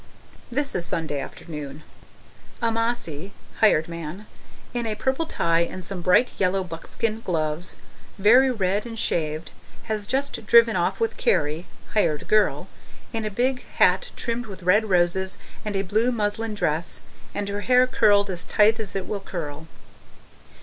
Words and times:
This 0.51 0.73
is 0.73 0.83
Sunday 0.83 1.19
afternoon. 1.19 1.83
Amasai 2.59 3.33
(hired 3.59 3.87
man) 3.87 4.25
in 4.73 4.87
a 4.87 4.95
purple 4.95 5.27
tie 5.27 5.59
and 5.59 5.85
some 5.85 6.01
bright 6.01 6.33
yellow 6.39 6.63
buckskin 6.63 7.21
gloves, 7.23 7.75
very 8.17 8.49
red 8.49 8.87
and 8.87 8.97
shaved, 8.97 9.51
has 9.83 10.07
just 10.07 10.43
driven 10.47 10.75
off 10.75 10.99
with 10.99 11.17
Carrie 11.17 11.67
(hired 11.93 12.27
girl) 12.27 12.67
in 13.13 13.25
a 13.25 13.29
big 13.29 13.63
hat 13.75 14.09
trimmed 14.15 14.47
with 14.47 14.63
red 14.63 14.89
roses 14.89 15.37
and 15.63 15.75
a 15.75 15.83
blue 15.83 16.11
muslin 16.11 16.55
dress 16.55 17.01
and 17.35 17.47
her 17.49 17.61
hair 17.61 17.85
curled 17.85 18.31
as 18.31 18.43
tight 18.43 18.79
as 18.79 18.95
it 18.95 19.05
will 19.07 19.19
curl. 19.19 19.67